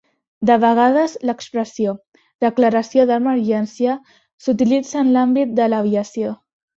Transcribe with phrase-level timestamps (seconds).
[0.49, 1.91] De vegades, l'expressió
[2.45, 3.97] "declaració d'emergència"
[4.47, 6.33] s'utilitza en l'àmbit de l'aviació.